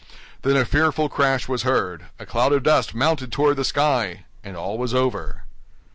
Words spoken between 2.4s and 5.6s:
of dust mounted toward the sky—and all was over!